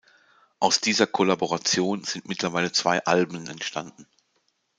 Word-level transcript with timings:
Aus 0.59 0.81
dieser 0.81 1.05
Kollaboration 1.05 2.03
sind 2.03 2.27
mittlerweile 2.27 2.71
zwei 2.71 3.05
Alben 3.05 3.45
entstanden. 3.45 4.07